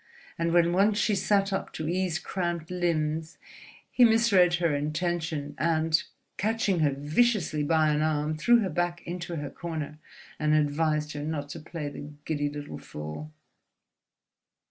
[0.39, 3.37] And when once she sat up to ease cramped limbs,
[3.91, 6.01] he misread her intention and,
[6.37, 9.99] catching her viciously by an arm, threw her back into her corner
[10.39, 13.31] and advised her not to play the giddy little fool.